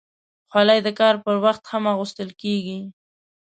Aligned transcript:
خولۍ 0.51 0.79
د 0.83 0.89
کار 0.99 1.15
پر 1.23 1.35
وخت 1.45 1.63
هم 1.71 1.83
اغوستل 1.93 2.29
کېږي. 2.41 2.79